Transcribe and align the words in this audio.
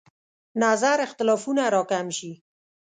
نظر 0.63 0.97
اختلافونه 1.07 1.63
راکم 1.75 2.07
شي. 2.17 2.31